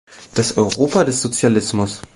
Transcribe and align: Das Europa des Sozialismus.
Das 0.33 0.57
Europa 0.57 1.03
des 1.03 1.21
Sozialismus. 1.21 2.01